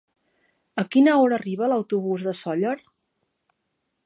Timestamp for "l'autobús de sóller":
1.75-2.77